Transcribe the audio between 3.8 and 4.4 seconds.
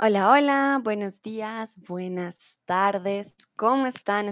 están?